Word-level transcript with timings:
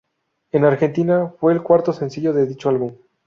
En 0.51 0.65
Argentina, 0.65 1.31
fue 1.39 1.53
el 1.53 1.61
cuarto 1.61 1.93
sencillo 1.93 2.33
de 2.33 2.47
dicho 2.47 2.69
álbum. 2.69 2.93